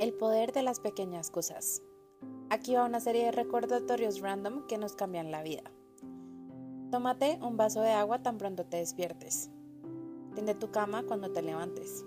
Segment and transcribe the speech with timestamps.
[0.00, 1.82] El poder de las pequeñas cosas.
[2.48, 5.62] Aquí va una serie de recordatorios random que nos cambian la vida.
[6.90, 9.50] Tómate un vaso de agua tan pronto te despiertes.
[10.34, 12.02] Tende tu cama cuando te levantes.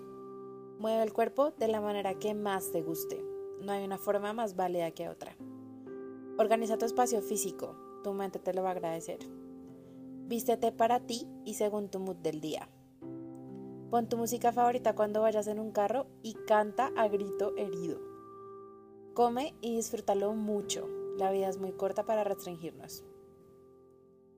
[0.80, 3.24] Mueve el cuerpo de la manera que más te guste.
[3.60, 5.36] No hay una forma más válida que otra.
[6.36, 7.76] Organiza tu espacio físico.
[8.02, 9.20] Tu mente te lo va a agradecer.
[10.26, 12.68] Vístete para ti y según tu mood del día.
[13.94, 18.00] Pon tu música favorita cuando vayas en un carro y canta a grito herido.
[19.14, 20.88] Come y disfrútalo mucho.
[21.16, 23.04] La vida es muy corta para restringirnos.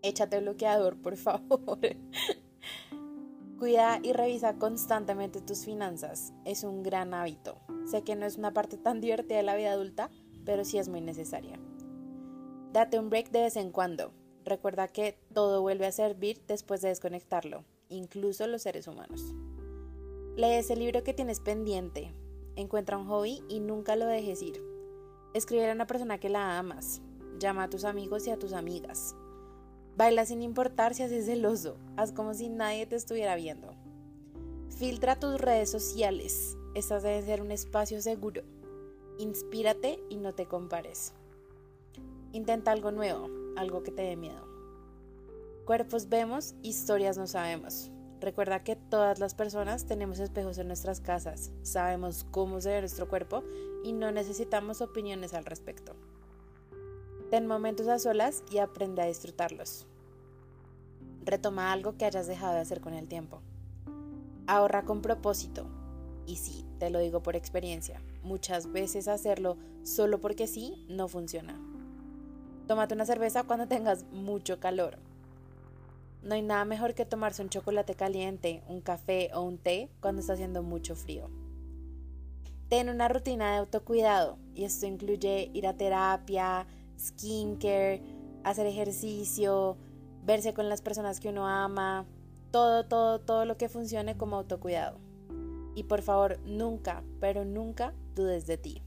[0.02, 1.78] Échate bloqueador, por favor.
[3.58, 6.34] Cuida y revisa constantemente tus finanzas.
[6.44, 7.56] Es un gran hábito.
[7.86, 10.10] Sé que no es una parte tan divertida de la vida adulta,
[10.44, 11.58] pero sí es muy necesaria.
[12.74, 14.12] Date un break de vez en cuando.
[14.44, 19.34] Recuerda que todo vuelve a servir después de desconectarlo, incluso los seres humanos.
[20.36, 22.12] Lee ese libro que tienes pendiente.
[22.56, 24.62] Encuentra un hobby y nunca lo dejes ir.
[25.32, 27.00] Escribe a una persona que la amas.
[27.38, 29.16] Llama a tus amigos y a tus amigas.
[29.96, 31.78] Baila sin importar si haces celoso.
[31.96, 33.68] Haz como si nadie te estuviera viendo.
[34.68, 36.58] Filtra tus redes sociales.
[36.74, 38.42] Estas deben ser un espacio seguro.
[39.16, 41.14] Inspírate y no te compares.
[42.32, 44.46] Intenta algo nuevo, algo que te dé miedo.
[45.64, 47.90] Cuerpos vemos, historias no sabemos.
[48.20, 53.08] Recuerda que todas las personas tenemos espejos en nuestras casas, sabemos cómo se ve nuestro
[53.08, 53.44] cuerpo
[53.84, 55.94] y no necesitamos opiniones al respecto.
[57.30, 59.86] Ten momentos a solas y aprende a disfrutarlos.
[61.24, 63.42] Retoma algo que hayas dejado de hacer con el tiempo.
[64.46, 65.66] Ahorra con propósito.
[66.26, 71.60] Y sí, te lo digo por experiencia, muchas veces hacerlo solo porque sí no funciona.
[72.66, 74.98] Tómate una cerveza cuando tengas mucho calor
[76.22, 80.20] no hay nada mejor que tomarse un chocolate caliente, un café o un té cuando
[80.20, 81.30] está haciendo mucho frío.
[82.68, 86.66] Ten una rutina de autocuidado y esto incluye ir a terapia,
[86.98, 88.02] skincare,
[88.42, 89.76] hacer ejercicio,
[90.24, 92.06] verse con las personas que uno ama,
[92.50, 94.98] todo, todo, todo lo que funcione como autocuidado.
[95.76, 98.82] Y por favor, nunca, pero nunca dudes de ti.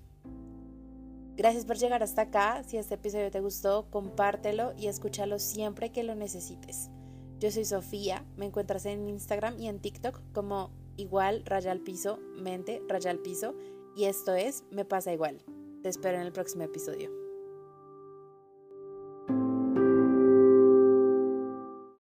[1.37, 2.63] Gracias por llegar hasta acá.
[2.63, 6.89] Si este episodio te gustó, compártelo y escúchalo siempre que lo necesites.
[7.39, 12.19] Yo soy Sofía, me encuentras en Instagram y en TikTok como igual raya al piso,
[12.35, 13.55] mente raya al piso
[13.95, 15.41] y esto es Me pasa igual.
[15.81, 17.28] Te espero en el próximo episodio.